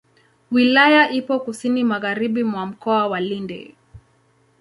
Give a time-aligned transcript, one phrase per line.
[0.51, 3.75] Wilaya ipo kusini magharibi mwa Mkoa wa Lindi.